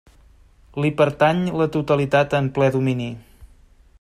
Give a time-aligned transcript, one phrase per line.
[0.85, 3.11] Li pertany la totalitat en ple domini.